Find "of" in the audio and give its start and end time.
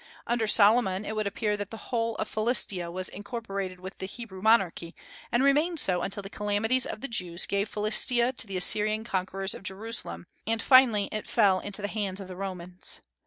2.15-2.27, 6.87-7.01, 9.53-9.61, 12.19-12.27